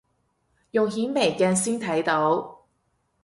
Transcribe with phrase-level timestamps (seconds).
[0.71, 2.65] 用顯微鏡先睇到